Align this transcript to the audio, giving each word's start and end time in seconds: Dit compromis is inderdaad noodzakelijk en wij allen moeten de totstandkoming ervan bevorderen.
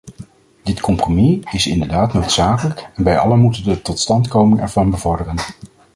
Dit 0.63 0.79
compromis 0.79 1.43
is 1.51 1.67
inderdaad 1.67 2.13
noodzakelijk 2.13 2.87
en 2.95 3.03
wij 3.03 3.17
allen 3.17 3.39
moeten 3.39 3.63
de 3.63 3.81
totstandkoming 3.81 4.61
ervan 4.61 4.89
bevorderen. 4.89 5.35